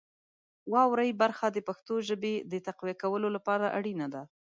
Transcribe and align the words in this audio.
واورئ 0.71 1.09
برخه 1.21 1.47
د 1.51 1.57
پښتو 1.67 1.93
ژبې 2.07 2.33
د 2.51 2.53
تقویه 2.67 2.95
کولو 3.03 3.27
لپاره 3.35 3.65
اړینه 3.77 4.07
ده. 4.13 4.23